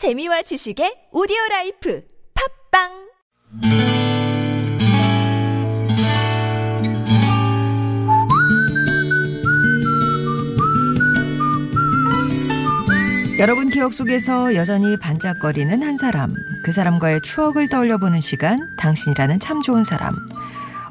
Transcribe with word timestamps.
재미와 0.00 0.40
지식의 0.40 1.12
오디오 1.12 1.36
라이프 1.50 2.02
팟빵 2.72 2.88
여러분 13.38 13.68
기억 13.68 13.92
속에서 13.92 14.54
여전히 14.54 14.98
반짝거리는 14.98 15.82
한 15.82 15.98
사람, 15.98 16.32
그 16.64 16.72
사람과의 16.72 17.20
추억을 17.20 17.68
떠올려 17.68 17.98
보는 17.98 18.22
시간, 18.22 18.58
당신이라는 18.78 19.38
참 19.40 19.60
좋은 19.60 19.84
사람. 19.84 20.14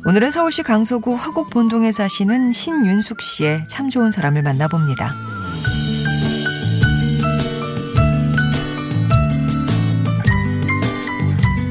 오늘은 0.06 0.30
서울시 0.30 0.62
강서구 0.62 1.16
화곡 1.16 1.50
본동에 1.50 1.92
사시는 1.92 2.52
신윤숙 2.52 3.24
씨의 3.24 3.66
참 3.70 3.90
좋은 3.90 4.12
사람을 4.12 4.44
만나봅니다. 4.44 5.16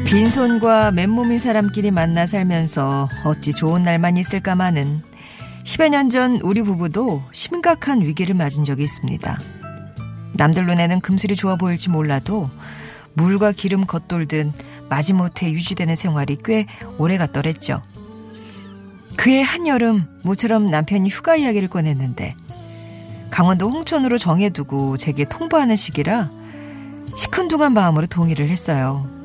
빈손과 0.08 0.90
맨몸인 0.92 1.38
사람끼리 1.38 1.90
만나 1.90 2.24
살면서 2.24 3.10
어찌 3.24 3.52
좋은 3.52 3.82
날만 3.82 4.16
있을까마는 4.16 5.02
10여 5.64 5.90
년 5.90 6.08
전 6.08 6.40
우리 6.42 6.62
부부도 6.62 7.22
심각한 7.30 8.00
위기를 8.00 8.34
맞은 8.34 8.64
적이 8.64 8.84
있습니다. 8.84 9.38
남들 10.32 10.64
눈에는 10.66 11.00
금슬이 11.00 11.36
좋아 11.36 11.56
보일지 11.56 11.90
몰라도 11.90 12.48
물과 13.12 13.52
기름 13.52 13.84
겉돌듯 13.84 14.50
마지못해 14.88 15.52
유지되는 15.52 15.94
생활이 15.94 16.38
꽤 16.42 16.66
오래 16.96 17.18
갔더랬죠. 17.18 17.82
그해 19.18 19.42
한여름 19.42 20.06
모처럼 20.22 20.64
남편이 20.64 21.10
휴가 21.10 21.36
이야기를 21.36 21.68
꺼냈는데 21.68 22.34
강원도 23.28 23.68
홍천으로 23.68 24.16
정해두고 24.16 24.96
제게 24.96 25.26
통보하는 25.26 25.76
시기라 25.76 26.30
시큰둥한 27.14 27.74
마음으로 27.74 28.06
동의를 28.06 28.48
했어요. 28.48 29.17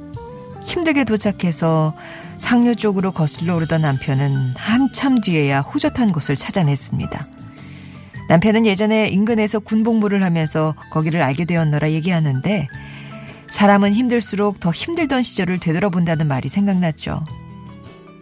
힘들게 0.66 1.04
도착해서 1.04 1.94
상류 2.38 2.76
쪽으로 2.76 3.12
거슬러 3.12 3.56
오르던 3.56 3.82
남편은 3.82 4.54
한참 4.56 5.22
뒤에야 5.22 5.62
호젓한 5.62 6.12
곳을 6.12 6.36
찾아냈습니다. 6.36 7.28
남편은 8.30 8.66
예전에 8.66 9.10
인근에서 9.10 9.60
군복무를 9.60 10.24
하면서 10.24 10.76
거기를 10.92 11.22
알게 11.22 11.46
되었노라 11.46 11.92
얘기하는데 11.92 12.68
사람은 13.50 13.94
힘들수록 13.94 14.60
더 14.60 14.72
힘들던 14.72 15.24
시절을 15.24 15.60
되돌아본다는 15.60 16.28
말이 16.28 16.50
생각났죠. 16.50 17.24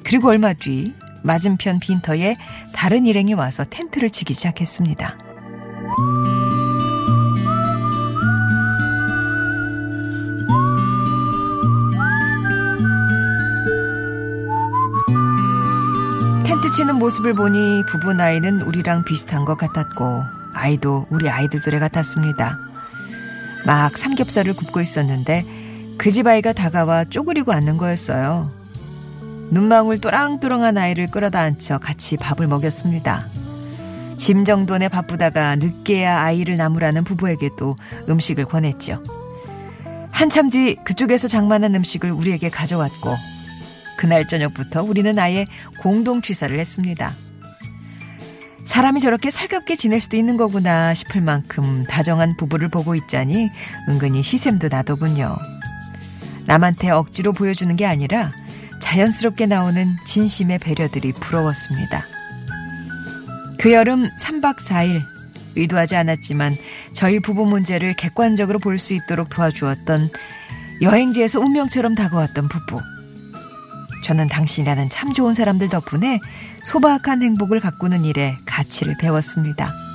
그리고 0.04 0.30
얼마 0.30 0.54
뒤 0.54 0.94
맞은편 1.24 1.80
빈터에 1.80 2.36
다른 2.74 3.06
일행이 3.06 3.34
와서 3.34 3.64
텐트를 3.64 4.10
치기 4.10 4.34
시작했습니다. 4.34 5.18
치는 16.82 16.96
모습을 16.96 17.36
보니 17.36 17.86
부부 17.86 18.14
나이는 18.14 18.62
우리랑 18.62 19.06
비슷한 19.06 19.46
것 19.46 19.56
같았고 19.56 20.24
아이도 20.56 21.06
우리 21.12 21.30
아이들 21.30 21.62
또래 21.62 21.78
같았습니다. 21.78 22.58
막 23.68 23.96
삼겹살을 23.96 24.56
굽고 24.56 24.82
있었는데 24.82 25.46
그 26.00 26.10
집 26.10 26.26
아이가 26.26 26.54
다가와 26.54 27.06
쪼그리고 27.06 27.54
앉는 27.54 27.78
거였어요. 27.78 28.50
눈망울 29.52 30.00
또랑또랑한 30.00 30.80
아이를 30.80 31.06
끌어다 31.06 31.40
앉혀 31.42 31.78
같이 31.78 32.18
밥을 32.18 32.48
먹였습니다. 32.48 33.28
짐 34.18 34.44
정돈에 34.44 34.88
바쁘다가 34.88 35.58
늦게야 35.58 36.20
아이를 36.20 36.58
나무라는 36.58 37.04
부부에게도 37.04 37.76
음식을 38.10 38.46
권했죠. 38.46 39.04
한참 40.10 40.50
뒤 40.50 40.78
그쪽에서 40.84 41.28
장만한 41.28 41.76
음식을 41.76 42.12
우리에게 42.12 42.50
가져왔고 42.50 43.16
그날 44.02 44.26
저녁부터 44.26 44.82
우리는 44.82 45.20
아예 45.20 45.46
공동 45.80 46.24
취사를 46.24 46.60
했습니다. 46.60 47.14
사람이 48.66 49.00
저렇게 49.00 49.30
살갑게 49.30 49.76
지낼 49.76 50.02
수도 50.02 50.18
있는 50.18 50.38
거구나 50.38 50.96
싶을 50.96 51.22
만큼 51.22 51.84
다정한 51.84 52.36
부부를 52.36 52.70
보고 52.70 52.96
있자니 52.96 53.52
은근히 53.88 54.24
시샘도 54.24 54.70
나더군요. 54.72 55.38
남한테 56.48 56.90
억지로 56.90 57.32
보여주는 57.32 57.76
게 57.76 57.86
아니라 57.86 58.32
자연스럽게 58.80 59.46
나오는 59.46 59.96
진심의 60.04 60.58
배려들이 60.58 61.12
부러웠습니다. 61.12 62.04
그 63.60 63.72
여름 63.72 64.10
3박 64.18 64.58
4일 64.58 65.04
의도하지 65.56 65.96
않았지만 65.96 66.58
저희 66.94 67.20
부부 67.20 67.46
문제를 67.46 67.94
객관적으로 67.94 68.58
볼 68.58 68.80
수 68.80 68.96
있도록 68.96 69.30
도와주었던 69.30 70.10
여행지에서 70.82 71.40
운명처럼 71.40 71.94
다가왔던 71.94 72.48
부부. 72.48 72.82
저는 74.02 74.28
당신이라는 74.28 74.90
참 74.90 75.14
좋은 75.14 75.34
사람들 75.34 75.70
덕분에 75.70 76.20
소박한 76.64 77.22
행복을 77.22 77.60
가꾸는 77.60 78.06
일에 78.06 78.38
가치를 78.46 78.98
배웠습니다. 78.98 79.91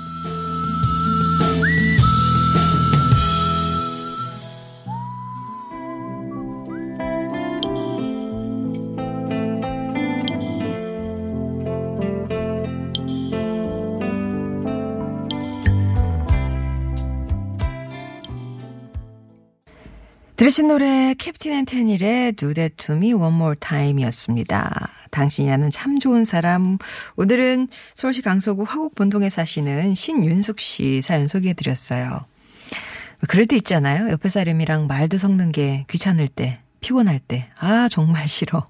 들으신 20.37 20.69
노래 20.69 21.15
Captain 21.15 21.53
and 21.53 21.65
Tennille의 21.65 22.33
Do 22.33 22.53
That 22.53 22.77
To 22.77 22.95
Me 22.95 23.15
One 23.15 23.35
More 23.35 23.57
Time이었습니다. 23.59 24.91
당신이라는 25.11 25.71
참 25.71 25.99
좋은 25.99 26.27
사람. 26.27 26.77
오늘은 27.17 27.69
서울시 27.95 28.21
강서구 28.21 28.65
화곡 28.65 28.95
본동에 28.95 29.31
사시는 29.31 29.95
신윤숙 29.95 30.61
씨 30.61 31.01
사연 31.01 31.27
소개해드렸어요. 31.27 32.27
그럴 33.29 33.47
때 33.47 33.57
있잖아요. 33.57 34.11
옆에 34.11 34.29
사람이랑 34.29 34.87
말도 34.89 35.17
섞는 35.17 35.53
게 35.53 35.87
귀찮을 35.89 36.29
때, 36.29 36.61
피곤할 36.81 37.19
때. 37.19 37.49
아, 37.59 37.89
정말 37.91 38.29
싫어. 38.29 38.69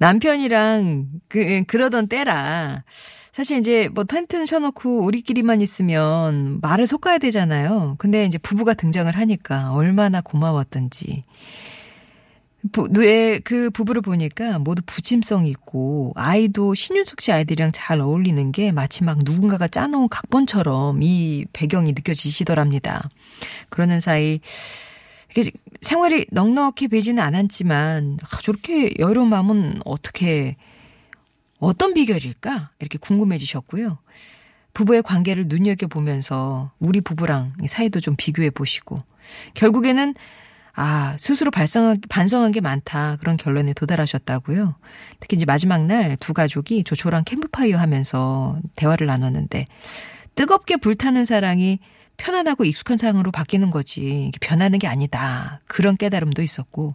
남편이랑 0.00 1.08
그, 1.28 1.62
그러던 1.66 2.08
때라. 2.08 2.84
사실 3.32 3.58
이제 3.58 3.88
뭐 3.92 4.04
텐트는 4.04 4.46
쳐놓고 4.46 5.04
우리끼리만 5.04 5.60
있으면 5.60 6.58
말을 6.62 6.86
섞어야 6.86 7.18
되잖아요. 7.18 7.96
근데 7.98 8.24
이제 8.24 8.38
부부가 8.38 8.74
등장을 8.74 9.14
하니까 9.14 9.72
얼마나 9.72 10.20
고마웠던지. 10.20 11.24
그 13.44 13.70
부부를 13.70 14.02
보니까 14.02 14.58
모두 14.58 14.82
부침성이 14.84 15.48
있고 15.50 16.12
아이도 16.16 16.74
신윤숙 16.74 17.20
씨 17.20 17.32
아이들이랑 17.32 17.70
잘 17.72 18.00
어울리는 18.00 18.52
게 18.52 18.72
마치 18.72 19.04
막 19.04 19.18
누군가가 19.24 19.68
짜놓은 19.68 20.08
각본처럼 20.08 21.02
이 21.02 21.46
배경이 21.52 21.92
느껴지시더랍니다. 21.92 23.08
그러는 23.68 24.00
사이 24.00 24.40
이게 25.30 25.50
생활이 25.80 26.26
넉넉해 26.30 26.88
보이지는 26.90 27.22
않았지만 27.22 28.18
아, 28.22 28.38
저렇게 28.42 28.92
여유로운 28.98 29.28
마음은 29.28 29.80
어떻게 29.84 30.56
어떤 31.58 31.94
비결일까? 31.94 32.70
이렇게 32.78 32.98
궁금해지셨고요. 32.98 33.98
부부의 34.72 35.02
관계를 35.02 35.44
눈여겨 35.48 35.88
보면서 35.88 36.70
우리 36.78 37.00
부부랑 37.00 37.54
사이도 37.66 38.00
좀 38.00 38.14
비교해 38.16 38.50
보시고 38.50 38.98
결국에는 39.54 40.14
아, 40.74 41.16
스스로 41.18 41.50
발성한, 41.50 41.98
반성한 42.08 42.52
게 42.52 42.60
많다. 42.60 43.16
그런 43.16 43.36
결론에 43.36 43.72
도달하셨다고요. 43.74 44.76
특히 45.18 45.34
이제 45.34 45.44
마지막 45.44 45.84
날 45.84 46.16
두 46.20 46.32
가족이 46.32 46.84
조촐한 46.84 47.24
캠프파이어 47.24 47.76
하면서 47.78 48.56
대화를 48.76 49.06
나눴는데 49.08 49.64
뜨겁게 50.34 50.76
불타는 50.76 51.24
사랑이 51.24 51.78
편안하고 52.16 52.64
익숙한 52.64 52.98
상황으로 52.98 53.30
바뀌는 53.30 53.70
거지. 53.70 54.30
변하는 54.40 54.78
게 54.78 54.86
아니다. 54.86 55.60
그런 55.66 55.96
깨달음도 55.96 56.42
있었고 56.42 56.94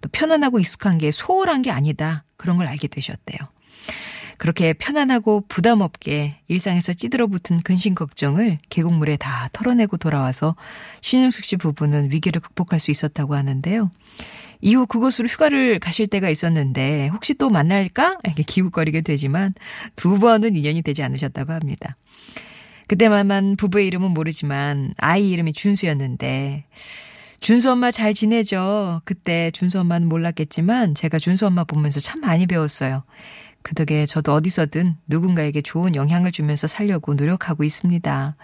또 0.00 0.08
편안하고 0.12 0.58
익숙한 0.58 0.98
게 0.98 1.10
소홀한 1.10 1.62
게 1.62 1.70
아니다. 1.70 2.24
그런 2.36 2.56
걸 2.56 2.66
알게 2.66 2.88
되셨대요. 2.88 3.38
그렇게 4.36 4.72
편안하고 4.72 5.44
부담 5.48 5.80
없게 5.80 6.38
일상에서 6.46 6.92
찌들어 6.92 7.26
붙은 7.26 7.60
근심 7.60 7.94
걱정을 7.94 8.58
계곡물에 8.70 9.16
다 9.16 9.48
털어내고 9.52 9.96
돌아와서 9.96 10.54
신영숙 11.00 11.44
씨 11.44 11.56
부부는 11.56 12.12
위기를 12.12 12.40
극복할 12.40 12.78
수 12.78 12.92
있었다고 12.92 13.34
하는데요. 13.34 13.90
이후 14.60 14.86
그곳으로 14.86 15.28
휴가를 15.28 15.80
가실 15.80 16.06
때가 16.06 16.30
있었는데 16.30 17.08
혹시 17.08 17.34
또 17.34 17.50
만날까? 17.50 18.18
이렇게 18.24 18.44
기웃거리게 18.44 19.00
되지만 19.00 19.52
두 19.96 20.18
번은 20.18 20.56
인연이 20.56 20.82
되지 20.82 21.02
않으셨다고 21.02 21.52
합니다. 21.52 21.96
그때만 22.88 23.56
부부의 23.56 23.86
이름은 23.86 24.10
모르지만 24.10 24.94
아이 24.96 25.30
이름이 25.30 25.52
준수였는데 25.52 26.64
준수 27.40 27.70
엄마 27.70 27.90
잘 27.90 28.14
지내죠? 28.14 29.02
그때 29.04 29.50
준수 29.52 29.78
엄마는 29.80 30.08
몰랐겠지만 30.08 30.94
제가 30.94 31.18
준수 31.18 31.46
엄마 31.46 31.64
보면서 31.64 32.00
참 32.00 32.20
많이 32.20 32.46
배웠어요. 32.46 33.04
그 33.62 33.74
덕에 33.74 34.06
저도 34.06 34.32
어디서든 34.32 34.96
누군가에게 35.06 35.60
좋은 35.60 35.94
영향을 35.94 36.32
주면서 36.32 36.66
살려고 36.66 37.14
노력하고 37.14 37.62
있습니다. 37.62 38.36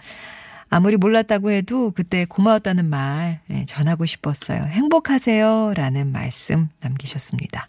아무리 0.69 0.97
몰랐다고 0.97 1.51
해도 1.51 1.91
그때 1.91 2.25
고마웠다는 2.25 2.89
말 2.89 3.39
예, 3.49 3.65
전하고 3.65 4.05
싶었어요. 4.05 4.63
행복하세요. 4.63 5.73
라는 5.75 6.11
말씀 6.11 6.69
남기셨습니다. 6.81 7.67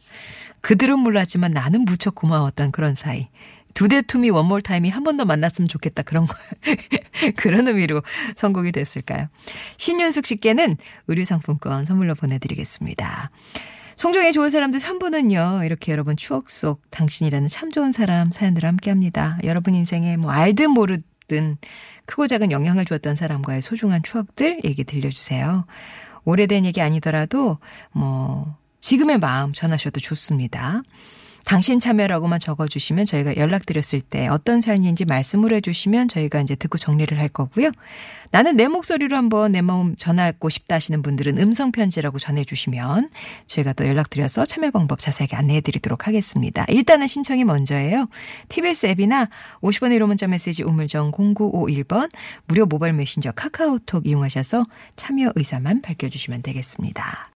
그들은 0.61 0.99
몰랐지만 0.99 1.52
나는 1.52 1.84
무척 1.84 2.14
고마웠던 2.14 2.73
그런 2.73 2.94
사이. 2.94 3.28
두대 3.76 4.02
투미 4.02 4.31
원몰 4.31 4.62
타임이 4.62 4.88
한 4.88 5.05
번 5.05 5.17
더 5.17 5.25
만났으면 5.25 5.69
좋겠다. 5.69 6.02
그런 6.02 6.26
거. 6.26 6.34
그런 7.37 7.69
의미로 7.69 8.02
선곡이 8.34 8.73
됐을까요? 8.73 9.28
신윤숙 9.76 10.26
씨께는 10.26 10.76
의류 11.08 11.25
상품권 11.25 11.84
선물로 11.84 12.14
보내드리겠습니다. 12.14 13.31
송정의 13.96 14.32
좋은 14.34 14.50
사람들 14.50 14.78
3부는요, 14.78 15.64
이렇게 15.64 15.93
여러분 15.93 16.17
추억 16.17 16.50
속 16.50 16.82
당신이라는 16.90 17.49
참 17.49 17.70
좋은 17.70 17.93
사람 17.93 18.31
사연들을 18.31 18.69
함께 18.69 18.90
합니다. 18.90 19.38
여러분 19.44 19.75
인생에 19.75 20.17
뭐 20.19 20.31
알든 20.32 20.70
모르든 20.73 21.56
크고 22.05 22.26
작은 22.26 22.50
영향을 22.52 22.84
주었던 22.84 23.17
사람과의 23.17 23.62
소중한 23.62 24.02
추억들 24.02 24.61
얘기 24.64 24.84
들려주세요. 24.84 25.67
오래된 26.25 26.67
얘기 26.67 26.81
아니더라도 26.82 27.58
뭐, 27.93 28.56
지금의 28.81 29.19
마음 29.19 29.52
전하셔도 29.52 30.00
좋습니다. 30.00 30.82
당신 31.47 31.79
참여라고만 31.79 32.41
적어주시면 32.41 33.05
저희가 33.05 33.37
연락드렸을 33.37 34.01
때 34.01 34.27
어떤 34.27 34.61
사연인지 34.61 35.05
말씀을 35.05 35.55
해주시면 35.55 36.09
저희가 36.09 36.41
이제 36.41 36.57
듣고 36.57 36.77
정리를 36.77 37.17
할 37.21 37.29
거고요. 37.29 37.71
나는 38.33 38.57
내 38.57 38.67
목소리로 38.67 39.17
한번 39.17 39.53
내 39.53 39.63
마음 39.63 39.95
전하고 39.95 40.49
싶다 40.49 40.75
하시는 40.75 41.01
분들은 41.03 41.39
음성편지라고 41.39 42.19
전해주시면 42.19 43.11
저희가 43.47 43.75
또 43.75 43.87
연락드려서 43.87 44.45
참여 44.45 44.73
방법 44.73 44.99
자세하게 44.99 45.37
안내해드리도록 45.37 46.09
하겠습니다. 46.09 46.65
일단은 46.67 47.07
신청이 47.07 47.45
먼저예요. 47.45 48.09
TBS 48.49 48.87
앱이나 48.87 49.29
50원의 49.63 50.01
1호 50.01 50.09
문자 50.09 50.27
메시지 50.27 50.65
우물정 50.65 51.13
0951번 51.13 52.11
무료 52.49 52.67
모바일 52.67 52.95
메신저 52.95 53.31
카카오톡 53.31 54.05
이용하셔서 54.09 54.65
참여 54.97 55.31
의사만 55.37 55.81
밝혀주시면 55.83 56.43
되겠습니다. 56.43 57.25